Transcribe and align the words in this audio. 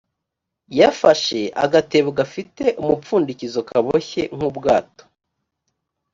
yafashe 0.79 1.41
agatebo 1.65 2.09
gafite 2.19 2.63
umupfundikizo 2.81 3.59
kaboshye 3.69 4.21
nk 4.35 4.41
ubwato 4.49 5.03